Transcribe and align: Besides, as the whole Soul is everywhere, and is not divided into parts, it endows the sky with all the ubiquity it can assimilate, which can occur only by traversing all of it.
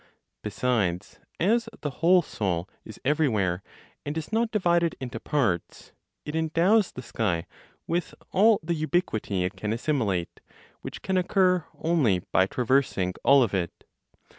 Besides, 0.41 1.19
as 1.39 1.69
the 1.81 1.91
whole 2.01 2.23
Soul 2.23 2.67
is 2.83 2.99
everywhere, 3.05 3.61
and 4.03 4.17
is 4.17 4.31
not 4.31 4.49
divided 4.49 4.95
into 4.99 5.19
parts, 5.19 5.91
it 6.25 6.35
endows 6.35 6.91
the 6.91 7.03
sky 7.03 7.45
with 7.85 8.15
all 8.31 8.59
the 8.63 8.73
ubiquity 8.73 9.43
it 9.43 9.55
can 9.55 9.71
assimilate, 9.71 10.39
which 10.81 11.03
can 11.03 11.17
occur 11.19 11.65
only 11.77 12.17
by 12.31 12.47
traversing 12.47 13.13
all 13.23 13.43
of 13.43 13.53
it. 13.53 13.83